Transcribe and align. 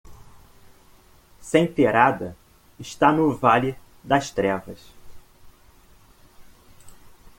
Senterada 1.39 2.35
está 2.79 3.11
no 3.11 3.35
Vale 3.37 3.77
das 4.03 4.31
Trevas. 4.31 4.79